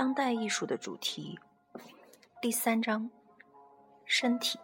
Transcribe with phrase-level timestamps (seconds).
[0.00, 1.38] 当代艺术的主题，
[2.40, 3.10] 第三章：
[4.06, 4.58] 身体。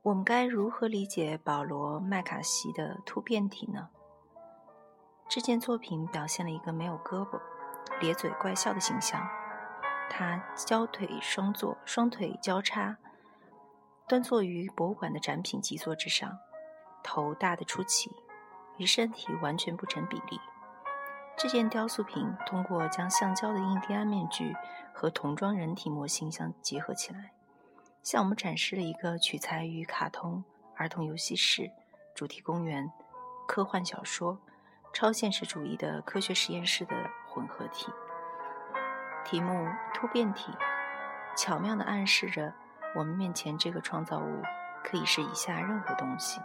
[0.00, 3.90] 我们该如何理解保罗·麦卡锡的突变体呢？
[5.28, 7.38] 这件作品表现了一个没有胳膊、
[8.00, 9.28] 咧嘴怪笑的形象。
[10.08, 12.96] 他交腿双坐，双腿交叉，
[14.08, 16.38] 端坐于博物馆的展品基座之上，
[17.02, 18.10] 头大得出奇，
[18.78, 20.40] 与身体完全不成比例。
[21.42, 24.54] 这件雕塑品通过将橡胶的印第安面具
[24.92, 27.32] 和童装人体模型相结合起来，
[28.02, 30.44] 向我们展示了一个取材于卡通、
[30.76, 31.70] 儿童游戏室、
[32.14, 32.92] 主题公园、
[33.48, 34.38] 科幻小说、
[34.92, 36.94] 超现实主义的科学实验室的
[37.26, 37.90] 混合体。
[39.24, 40.52] 题目“突变体”
[41.34, 42.52] 巧妙地暗示着
[42.94, 44.42] 我们面前这个创造物
[44.84, 46.38] 可以是以下任何东西。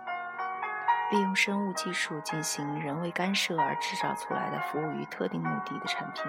[1.12, 6.24] 利用生物技术进行人为干涉而制造出来的服务于特定目的的产品，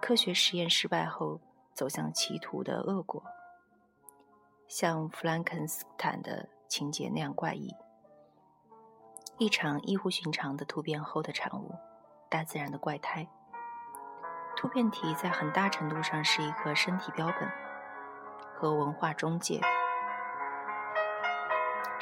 [0.00, 1.40] 科学实验失败后
[1.74, 3.22] 走向歧途的恶果，
[4.68, 7.74] 像弗兰肯斯坦的情节那样怪异，
[9.36, 11.74] 一场异乎寻常的突变后的产物，
[12.28, 13.28] 大自然的怪胎。
[14.56, 17.48] 突变体在很大程度上是一个身体标本
[18.54, 19.60] 和文化中介。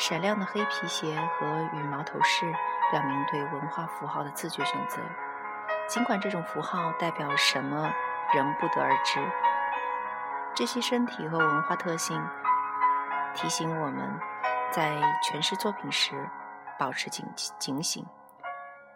[0.09, 2.49] 闪亮的黑皮鞋和羽毛头饰
[2.93, 5.03] 表明对文化符号的自觉选择，
[5.89, 7.93] 尽管这种符号代表什么
[8.33, 9.19] 仍不得而知。
[10.55, 12.25] 这些身体和文化特性
[13.35, 14.17] 提醒我们
[14.71, 16.31] 在诠释作品时
[16.79, 17.27] 保持警
[17.59, 18.07] 警醒：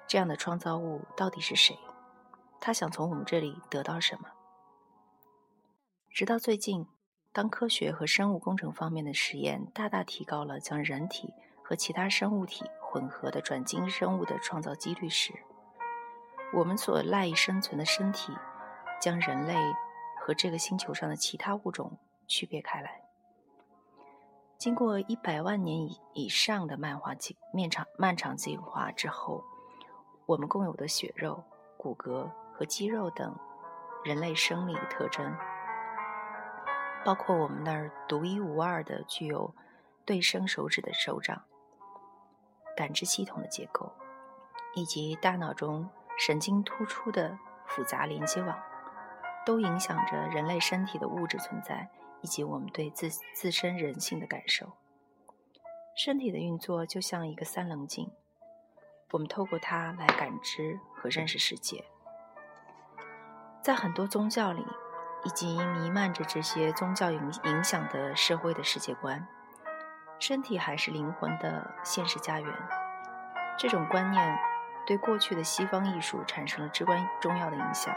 [0.06, 1.77] 这样的创造物到底是谁？
[2.61, 4.28] 他想从我们这里得到什么？
[6.08, 6.86] 直到最近。
[7.33, 15.33] 当科学和生物工程方面的实验大大提高了将人体和其他生物体混合的转基因生物的创造几率时，
[16.52, 18.33] 我们所赖以生存的身体
[19.01, 19.55] 将人类
[20.20, 23.02] 和这个星球上的其他物种区别开来。
[24.58, 29.45] 经过一百万年以以上的漫画进漫长漫长进化之后，
[30.27, 31.45] 我们共有的血肉、
[31.79, 33.39] 骨骼和肌肉等
[34.05, 35.33] 人类生理特征。
[37.05, 39.55] 包括我们那儿独一无二的具有
[40.05, 41.44] 对生手指的手掌、
[42.77, 43.92] 感知系统的结构，
[44.74, 45.88] 以及大脑中
[46.18, 48.58] 神经突出的复杂连接网，
[49.46, 51.88] 都影响着人类身体的物质存在
[52.20, 54.72] 以及我们对自自身人性的感受。
[55.96, 58.11] 身体的运作就像一个三棱镜，
[59.12, 61.84] 我们透过它来感知和认识世界。
[63.62, 64.64] 在很多宗教里。
[65.23, 69.27] 以及弥漫着这些宗教影影响的社会的世界观，
[70.19, 72.53] 身体还是灵魂的现实家园。
[73.59, 74.39] 这种观念
[74.86, 77.95] 对过去的西方艺术产生了至关重要的影响。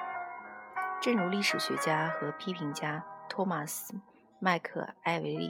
[1.00, 3.94] 正如历史学家和批评家托马斯·
[4.39, 5.50] 麦克艾维利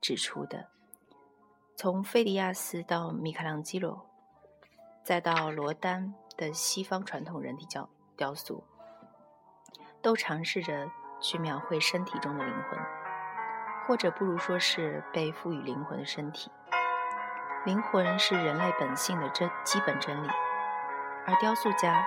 [0.00, 0.66] 指出的，
[1.76, 4.04] 从菲迪亚斯到米开朗基罗，
[5.04, 8.64] 再到罗丹的西方传统人体雕雕塑，
[10.02, 10.90] 都尝试着。
[11.20, 12.78] 去描绘身体中的灵魂，
[13.86, 16.50] 或者不如说是被赋予灵魂的身体。
[17.64, 20.28] 灵魂是人类本性的真基本真理，
[21.26, 22.04] 而雕塑家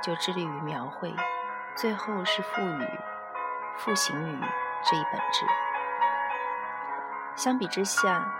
[0.00, 1.12] 就致力于描绘，
[1.74, 2.88] 最后是赋予、
[3.76, 4.40] 赋形于
[4.84, 5.44] 这一本质。
[7.34, 8.32] 相比之下，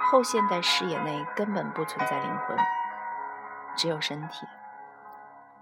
[0.00, 2.56] 后现代视野内根本不存在灵魂，
[3.76, 4.46] 只有身体。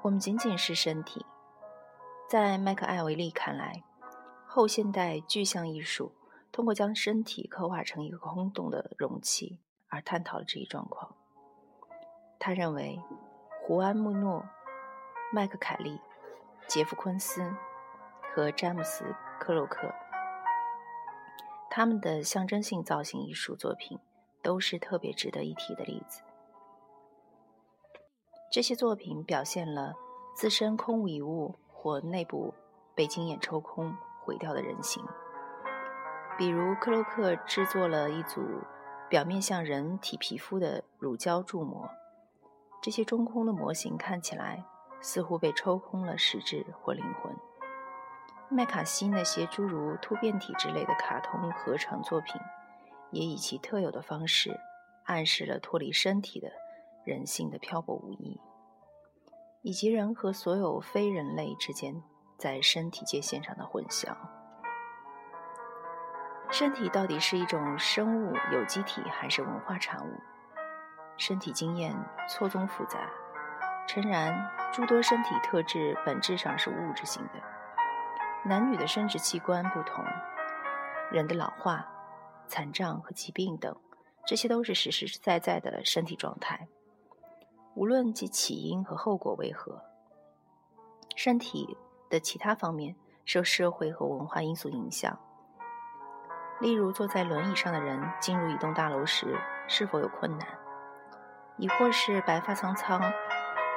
[0.03, 1.27] 我们仅仅是身体。
[2.29, 3.83] 在麦克艾维利看来。
[4.49, 6.13] 后现代具象艺术
[6.51, 11.15] 通过将身体刻画成一个空洞的容器而探讨了这一状况。
[12.39, 12.99] 他认为，
[13.61, 14.43] 胡安·穆诺、
[15.31, 16.01] 麦克凯利、
[16.67, 17.53] 杰夫·昆斯
[18.35, 19.05] 和詹姆斯·
[19.39, 19.93] 克洛克，
[21.69, 23.99] 他们的象征性造型艺术作品
[24.43, 26.23] 都是特别值得一提的例子。
[28.51, 29.95] 这些作品表现了
[30.35, 31.55] 自身空无一物
[31.87, 32.53] 或内部
[32.97, 33.97] 被经验抽空。
[34.25, 35.05] 毁掉的人形，
[36.37, 38.43] 比如克洛克制作了一组
[39.09, 41.89] 表面像人体皮肤的乳胶铸模，
[42.83, 44.65] 这些中空的模型看起来
[45.01, 47.33] 似乎被抽空了实质或灵魂。
[48.49, 52.41] 麦卡锡那些诸如突变体之类的卡通合成作品，
[53.13, 54.59] 也以其特有的方式
[55.05, 56.51] 暗示了脱离身体的
[57.05, 58.41] 人性的漂泊无依，
[59.67, 62.01] 以及人和所有非人类之间。
[62.39, 64.15] 在身体界限上的混淆。
[66.51, 70.13] 身体到底是一种生物有机体还是文化产物？
[71.17, 71.97] 身体经验
[72.29, 73.11] 错综复杂，
[73.89, 77.43] 诚然，诸多身体特质本质上是物质性的，
[78.45, 80.05] 男女的生殖器官不同，
[81.11, 81.89] 人的老化、
[82.47, 83.75] 残障和疾病等，
[84.27, 86.69] 这些都是实实在在的身体状态。
[87.77, 89.83] 无论其起因和后果为何，
[91.15, 91.77] 身体
[92.09, 92.97] 的其他方面
[93.27, 95.19] 受社会和文化因素影响。
[96.59, 99.39] 例如，坐在轮椅上的人进入一栋大楼时
[99.69, 100.49] 是否有困难，
[101.59, 102.99] 亦或是白发苍苍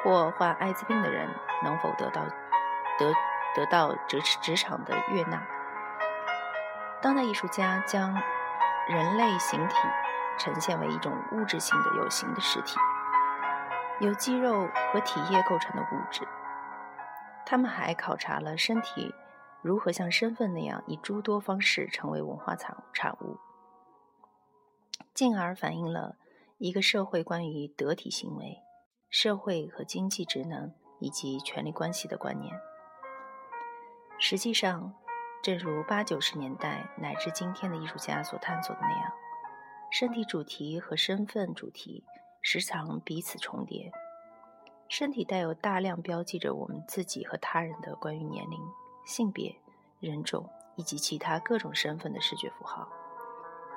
[0.01, 1.29] 或患艾滋病的人
[1.61, 2.23] 能否得到
[2.97, 3.13] 得
[3.53, 5.45] 得到职职场的悦纳？
[7.01, 8.15] 当代艺术家将
[8.87, 9.75] 人类形体
[10.37, 12.77] 呈现为一种物质性的有形的实体，
[13.99, 16.27] 由肌肉和体液构成的物质。
[17.45, 19.13] 他们还考察了身体。
[19.61, 23.37] 如何像身份那样以诸多方式成为文化产产物，
[25.13, 26.15] 进而反映了
[26.59, 28.63] 一个社会关于得体行为、
[29.09, 32.57] 社会和经济职能以及权力关系的观念。
[34.17, 34.93] 实际上，
[35.43, 39.11] 正如八九十年代乃至今天的艺术家所探索的那样，
[39.91, 42.05] 身体主题和身份主题
[42.41, 43.91] 时常彼此重叠。
[44.87, 48.59] 身体带有大量标记着我们自己和他人的关于年龄。
[49.05, 49.55] 性别、
[49.99, 52.87] 人种以及其他各种身份的视觉符号，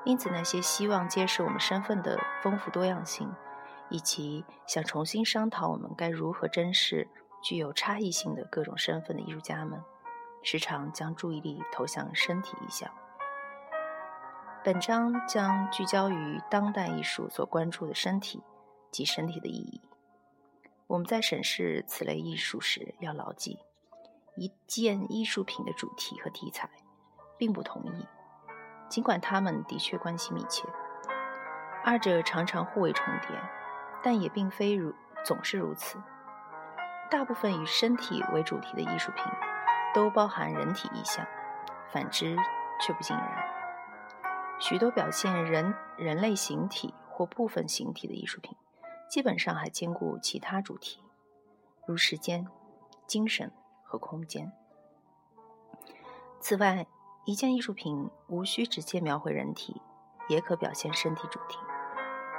[0.05, 3.33] 因此，那些希望揭示我们身份的丰富多样性，
[3.89, 7.09] 以及想重新商讨我们该如何珍视
[7.43, 9.83] 具有差异性的各种身份的艺术家们，
[10.43, 12.91] 时常将注意力投向身体意象。
[14.63, 18.43] 本章将聚焦于当代艺术所关注的身体
[18.93, 19.81] 及身体的意义。
[20.87, 23.59] 我们在审视此类艺术时，要牢记。
[24.37, 26.71] 一件艺术品的主题和题材
[27.37, 28.07] 并不同意，
[28.89, 30.67] 尽管它们的确关系密切，
[31.85, 33.31] 二者常常互为重叠，
[34.03, 35.99] 但也并非如总是如此。
[37.11, 39.25] 大部分以身体为主题的艺术品
[39.95, 41.27] 都包含人体意象，
[41.91, 42.35] 反之
[42.81, 43.45] 却不尽然。
[44.59, 48.57] 许多表现人人类形体或部分形体的艺术品，
[49.13, 51.03] 基本上还兼顾其他主题，
[51.87, 52.49] 如时间、
[53.07, 53.53] 精神。
[53.85, 54.51] 和空间。
[56.41, 56.87] 此外，
[57.27, 59.83] 一件艺术品无需直接描绘人体，
[60.29, 61.59] 也可表现身体主题。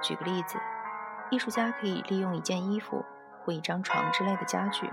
[0.02, 0.58] 举个例子，
[1.30, 3.06] 艺术家可以利用一件衣服
[3.46, 4.92] 或一张床之类的家具，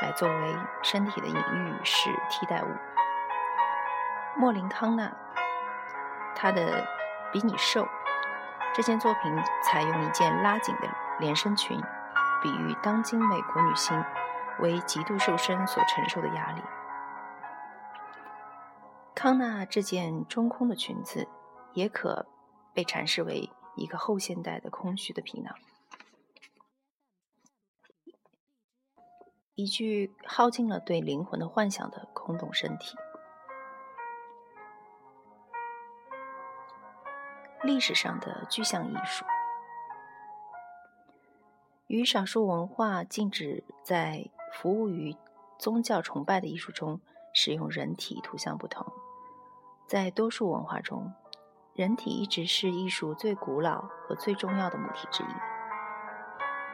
[0.00, 2.68] 来作为身体的隐喻式替代物。
[4.38, 5.14] 莫林康纳
[6.34, 6.82] 他的
[7.30, 7.86] 比你瘦
[8.72, 9.30] 这件作品，
[9.62, 10.88] 采用一件拉紧的
[11.20, 11.80] 连身裙，
[12.42, 14.02] 比喻当今美国女性。
[14.58, 16.60] 为极度瘦身所承受的压力。
[19.14, 21.26] 康纳这件中空的裙子，
[21.72, 22.26] 也可
[22.74, 25.54] 被阐释为一个后现代的空虚的皮囊，
[29.54, 32.98] 一具耗尽了对灵魂的幻想的空洞身体。
[37.62, 39.24] 历史上的具象艺术，
[41.90, 44.30] 与少数文化禁止在。
[44.52, 45.16] 服务于
[45.60, 47.00] 宗教崇拜的艺术中
[47.32, 48.84] 使用人体图像不同，
[49.86, 51.12] 在多数文化中，
[51.72, 55.26] 人体一直是艺术最古老和最重要的母体之一。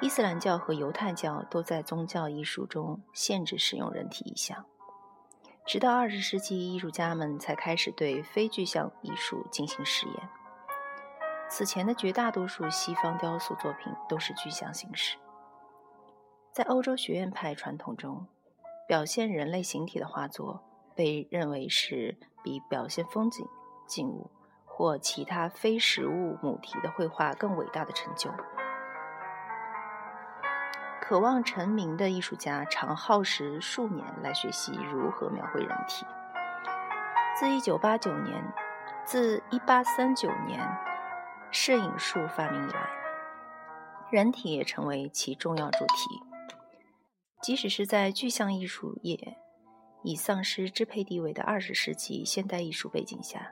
[0.00, 4.64] 伊斯兰教和犹太教都在宗教艺术中限制使用人体意象，
[5.67, 10.29] 直到二十世纪，艺术家们才开始对非具象艺术进行实验。
[11.49, 15.17] 此前的绝大多数西方雕塑作品都是具象形式。
[16.53, 18.26] 在欧洲学院派传统中，
[18.88, 23.47] 表现人类形体的画作被认为是比表现风景、
[23.87, 24.31] 静物
[24.65, 28.31] 或其他非实物母题的绘画更伟大的成就。
[31.00, 36.05] 渴望成名的艺术家常耗时数年来学习如何描绘人体。
[37.38, 38.53] 自1989年，
[39.05, 40.67] 自1839年
[41.50, 42.88] 摄影术发明以来，
[44.11, 46.23] 人体也成为其重要主题。
[47.43, 49.37] 即使是在具象艺术业
[50.03, 53.50] 已丧失支配地位的二十世纪现代艺术背景下，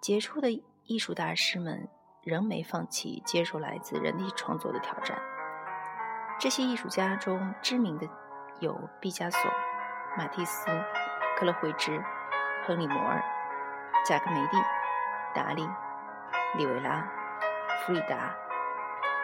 [0.00, 0.50] 杰出的
[0.84, 1.88] 艺术大师们
[2.22, 5.20] 仍没放弃接受来自人体创作的挑战。
[6.38, 8.08] 这些艺术家中知名的
[8.60, 9.50] 有毕加索、
[10.16, 10.66] 马蒂斯、
[11.36, 11.90] 克勒惠兹、
[12.66, 13.22] 亨利·摩尔、
[14.04, 14.56] 贾克梅蒂、
[15.34, 15.66] 达利、
[16.54, 17.10] 里维拉、
[17.80, 18.36] 弗里达、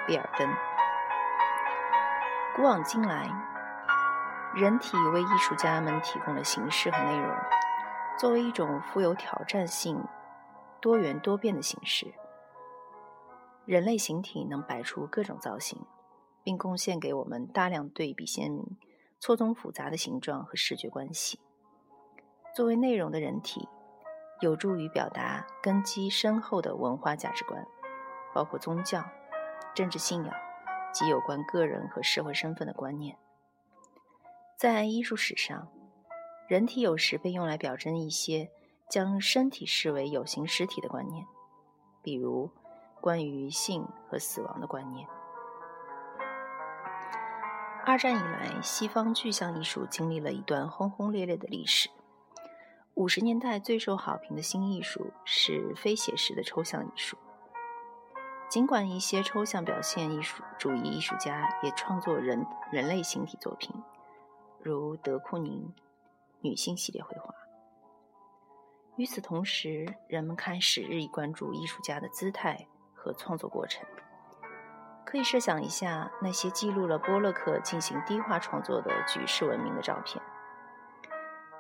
[0.07, 0.49] 比尔登。
[2.57, 3.31] 古往今来。
[4.55, 7.31] 人体为艺术家们提供了形式和内容，
[8.19, 10.03] 作为一种富有挑战性、
[10.81, 12.15] 多元多变的形式。
[13.67, 15.85] 人类形体能摆出各种造型，
[16.43, 18.65] 并贡献给我们大量对比鲜明、
[19.21, 21.39] 错综复杂的形状和视觉关系。
[22.57, 23.69] 作为内容的人体，
[24.41, 27.67] 有助于表达根基深厚的文化价值观，
[28.33, 29.05] 包括宗教、
[29.75, 30.35] 政治信仰
[30.93, 33.19] 及有关个人和社会身份的观念。
[34.57, 35.69] 在艺术史上，
[36.47, 38.51] 人体有时被用来表征一些
[38.89, 41.27] 将身体视为有形实体的观念，
[42.03, 42.51] 比如
[43.01, 45.09] 关于性和死亡的观念。
[47.85, 51.89] 二战以来，西方具象艺术经历了一段轰轰烈烈的历史。
[52.99, 57.17] 五十年代最受好评的新艺术是非写实的抽象艺术。
[58.49, 63.73] 尽管一些抽象表现艺术主义艺术家也创作人人类形体作品，
[64.61, 65.73] 如德库宁
[66.41, 67.33] 女性系列绘画。
[68.97, 73.87] 与此同时，人们开始日益关注艺术家的姿态和创作过程。
[75.07, 80.21] 可以设想一下那些记录了波洛克进行低画创作的举世闻名的照片。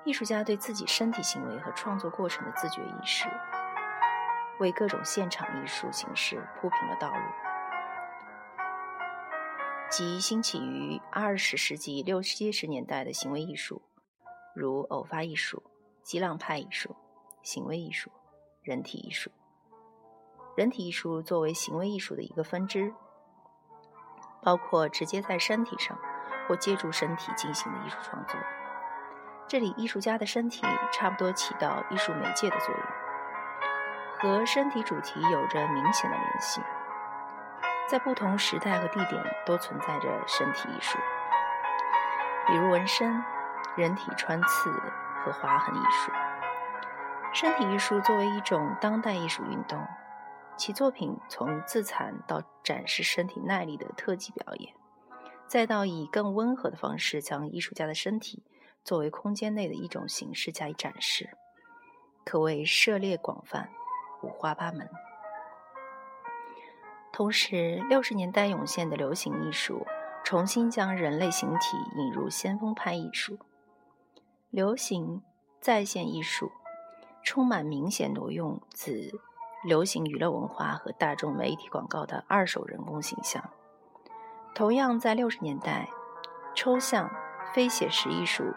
[0.09, 3.29] 艺术家对自己身体行为和创作过程的自觉意识，
[4.59, 7.21] 为各种现场艺术形式铺平了道路。
[9.91, 13.83] 即兴起于二十世纪六七十年代的行为艺术，
[14.55, 15.63] 如偶发艺术、
[16.03, 16.97] 激浪派艺术、
[17.43, 18.11] 行为艺术、
[18.63, 19.31] 人体艺术。
[20.57, 22.95] 人体艺术作为行为艺术的一个分支，
[24.43, 25.99] 包括直接在身体上
[26.49, 28.39] 或借助身体进行的艺术创作。
[29.49, 30.61] 这里，艺术家的身体
[30.93, 32.85] 差不多起到艺术媒介的作用，
[34.19, 36.61] 和身体主题有着明显的联系。
[37.89, 40.99] 在不同时代和地点都存在着身体艺术，
[42.47, 43.25] 比如纹身、
[43.75, 44.71] 人体穿刺
[45.25, 46.13] 和划痕艺术。
[47.33, 49.83] 身体艺术作为一种当代艺术运动，
[50.59, 54.75] 其作品从自残到展示身体耐力的特技表演，
[55.47, 58.43] 再到以更温和的方式将艺术家的身体。
[58.89, 61.29] 作为空间内的一种形式加以展示，
[62.25, 63.69] 可谓涉猎广泛、
[64.23, 64.89] 五花八门。
[67.13, 69.87] 同时，六十年代涌现的流行艺术
[70.25, 73.39] 重新将人类形体引入先锋派艺术。
[74.49, 75.23] 流行
[75.61, 76.51] 在线艺术
[77.23, 79.21] 充满明显挪用自
[79.65, 83.51] 流行娱乐文化和大众媒体广告的二手人工形象。
[84.55, 85.91] 同样在六十年代，
[86.55, 87.11] 抽象
[87.53, 88.55] 非写实艺术。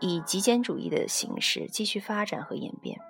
[0.00, 3.00] 以极简主义的形式继续发展和演变。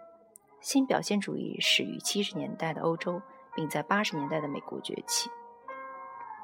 [0.60, 3.20] 新表现主义始于七十年代的欧洲，
[3.54, 5.30] 并在八十年代的美国崛起。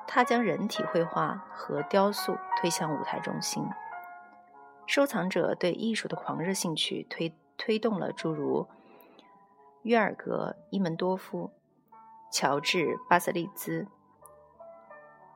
[0.06, 3.64] 它将人体绘画和雕塑推向舞台中心。
[4.86, 8.68] 收藏者对艺术的狂热兴趣推推动了诸如
[9.82, 11.52] 约尔格·伊门多夫、
[12.32, 13.86] 乔治·巴瑟利兹、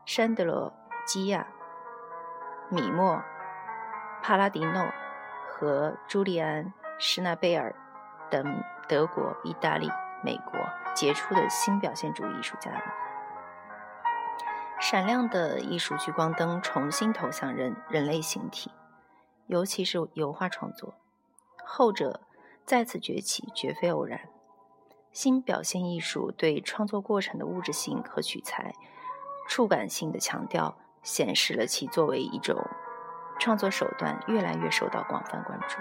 [0.04, 0.72] 山德罗·
[1.06, 1.48] 基亚、
[2.70, 3.22] 米莫。
[4.26, 4.92] 帕拉迪诺
[5.48, 6.64] 和朱利安·
[6.98, 7.72] 施纳贝尔
[8.28, 9.88] 等德国、意大利、
[10.20, 10.52] 美国
[10.96, 12.82] 杰出的新表现主义艺术家们，
[14.80, 18.72] 闪亮的艺术聚光灯重新投向人人类形体，
[19.46, 20.94] 尤其是油画创作。
[21.64, 22.20] 后者
[22.64, 24.22] 再次崛起绝非偶然。
[25.12, 28.74] 新表现艺术对创作过程的物质性和取材、
[29.48, 32.60] 触感性的强调，显示了其作为一种。
[33.38, 35.78] 创作手段越来越受到广泛关注。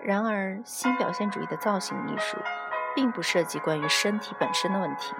[0.00, 2.36] 然而，新表现主义的造型艺术
[2.94, 5.14] 并不涉及关于身体本身的问题，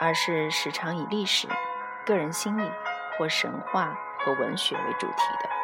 [0.00, 1.46] 而是时常以历史、
[2.04, 2.70] 个人心理
[3.16, 5.59] 或神话和文学为主题的。